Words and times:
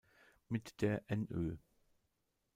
Mit 0.49 0.81
der 0.81 1.03
NÖ. 1.09 1.59